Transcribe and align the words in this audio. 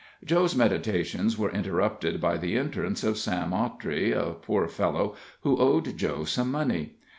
Joe's 0.25 0.55
meditations 0.55 1.37
were 1.37 1.51
interrupted 1.51 2.19
by 2.19 2.37
the 2.37 2.57
entrance 2.57 3.03
of 3.03 3.19
Sam 3.19 3.51
Ottrey, 3.53 4.13
a 4.13 4.31
poor 4.33 4.67
fellow 4.67 5.13
who 5.41 5.55
owed 5.59 5.95
Joe 5.95 6.23
some 6.23 6.49
money. 6.49 6.95